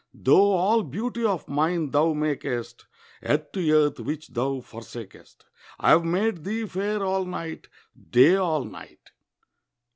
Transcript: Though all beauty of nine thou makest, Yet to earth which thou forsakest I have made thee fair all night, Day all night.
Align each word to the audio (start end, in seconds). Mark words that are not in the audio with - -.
Though 0.15 0.53
all 0.53 0.81
beauty 0.81 1.23
of 1.23 1.47
nine 1.47 1.91
thou 1.91 2.13
makest, 2.13 2.87
Yet 3.21 3.53
to 3.53 3.71
earth 3.71 3.99
which 3.99 4.29
thou 4.29 4.59
forsakest 4.59 5.45
I 5.79 5.91
have 5.91 6.03
made 6.05 6.43
thee 6.43 6.65
fair 6.65 7.03
all 7.05 7.23
night, 7.23 7.69
Day 8.09 8.35
all 8.35 8.65
night. 8.65 9.11